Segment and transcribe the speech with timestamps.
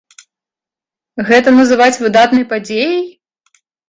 [1.27, 2.97] Гэта называць выдатнай падзеяй?